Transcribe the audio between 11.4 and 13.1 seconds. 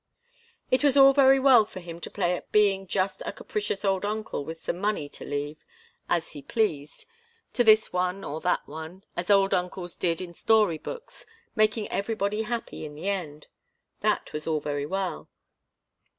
making everybody happy in the